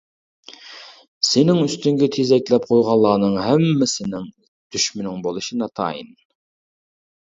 سېنىڭ 1.31 1.59
ئۈستۈڭگە 1.65 2.09
تېزەكلەپ 2.17 2.67
قويغانلارنىڭ 2.71 3.39
ھەممىسىنىڭ 3.51 4.29
دۈشمىنىڭ 4.35 5.25
بولۇشى 5.31 5.65
ناتايىن. 5.65 6.15